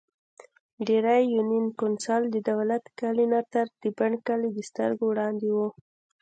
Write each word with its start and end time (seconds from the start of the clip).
ډېرۍ 0.87 1.23
يونېن 1.33 1.65
کونسل 1.79 2.21
ددولت 2.35 2.83
کلي 2.99 3.25
نه 3.33 3.41
تر 3.51 3.65
د 3.81 3.83
بڼ 3.97 4.11
کلي 4.27 4.49
دسترګو 4.57 5.03
وړاندې 5.07 5.47
وو 5.51 5.65
ـ 5.71 5.75